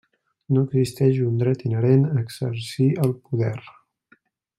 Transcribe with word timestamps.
No 0.55 0.61
existeix 0.69 1.19
un 1.25 1.35
dret 1.43 1.61
inherent 1.69 2.07
a 2.07 2.15
exercir 2.25 2.89
el 3.05 3.13
poder. 3.29 3.55